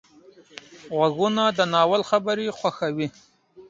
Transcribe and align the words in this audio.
غوږونه 0.95 1.43
د 1.57 1.59
ناول 1.73 2.01
خبرې 2.09 2.47
خوښوي 2.57 3.07